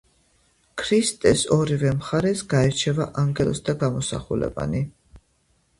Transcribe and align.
ქრისტეს 0.81 1.43
ორივე 1.57 1.91
მხარეს 1.99 2.41
გაირჩევა 2.55 3.09
ანგელოზთა 3.25 3.79
გამოსახულებანი. 3.87 4.85